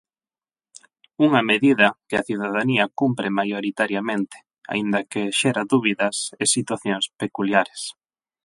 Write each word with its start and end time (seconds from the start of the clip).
Unha 1.25 1.41
medida 1.51 1.87
que 2.07 2.15
a 2.17 2.25
cidadanía 2.27 2.85
cumpre 2.99 3.29
maioritariamente, 3.39 4.37
aínda 4.73 4.99
que 5.11 5.21
xera 5.39 5.69
dúbidas 5.73 6.17
e 6.41 6.43
situacións 6.55 7.05
peculiares. 7.21 7.81